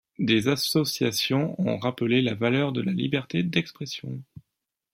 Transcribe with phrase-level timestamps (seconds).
[0.17, 4.19] Des associations ont rappelé la valeur de la liberté d'expression.